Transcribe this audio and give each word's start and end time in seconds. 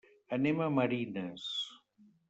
Anem 0.37 0.63
a 0.67 0.69
Marines. 0.79 1.47